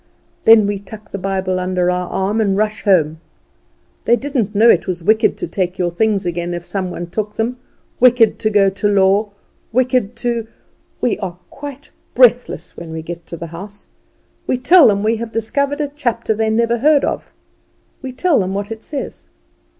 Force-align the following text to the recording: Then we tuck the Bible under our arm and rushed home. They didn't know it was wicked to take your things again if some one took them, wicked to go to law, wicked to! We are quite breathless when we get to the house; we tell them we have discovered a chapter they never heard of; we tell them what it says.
Then 0.45 0.65
we 0.65 0.79
tuck 0.79 1.11
the 1.11 1.19
Bible 1.19 1.59
under 1.59 1.91
our 1.91 2.07
arm 2.09 2.41
and 2.41 2.57
rushed 2.57 2.85
home. 2.85 3.19
They 4.05 4.15
didn't 4.15 4.55
know 4.55 4.67
it 4.67 4.87
was 4.87 5.03
wicked 5.03 5.37
to 5.37 5.47
take 5.47 5.77
your 5.77 5.91
things 5.91 6.25
again 6.25 6.55
if 6.55 6.65
some 6.65 6.89
one 6.89 7.05
took 7.05 7.35
them, 7.35 7.57
wicked 7.99 8.39
to 8.39 8.49
go 8.49 8.71
to 8.71 8.87
law, 8.87 9.29
wicked 9.71 10.15
to! 10.15 10.47
We 11.01 11.19
are 11.19 11.37
quite 11.51 11.91
breathless 12.15 12.75
when 12.75 12.91
we 12.91 13.03
get 13.03 13.27
to 13.27 13.37
the 13.37 13.45
house; 13.45 13.89
we 14.47 14.57
tell 14.57 14.87
them 14.87 15.03
we 15.03 15.17
have 15.17 15.31
discovered 15.31 15.79
a 15.79 15.87
chapter 15.89 16.33
they 16.33 16.49
never 16.49 16.79
heard 16.79 17.05
of; 17.05 17.31
we 18.01 18.11
tell 18.11 18.39
them 18.39 18.55
what 18.55 18.71
it 18.71 18.81
says. 18.81 19.27